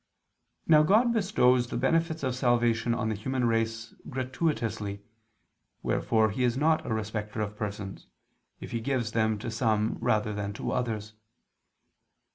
Now 0.65 0.81
God 0.81 1.13
bestows 1.13 1.67
the 1.67 1.77
benefits 1.77 2.23
of 2.23 2.33
salvation 2.33 2.95
on 2.95 3.09
the 3.09 3.13
human 3.15 3.45
race 3.45 3.93
gratuitously: 4.09 5.03
wherefore 5.83 6.31
He 6.31 6.43
is 6.43 6.57
not 6.57 6.83
a 6.87 6.91
respecter 6.91 7.39
of 7.39 7.55
persons, 7.55 8.07
if 8.59 8.71
He 8.71 8.79
gives 8.79 9.11
them 9.11 9.37
to 9.37 9.51
some 9.51 9.99
rather 10.01 10.33
than 10.33 10.53
to 10.53 10.71
others. 10.71 11.13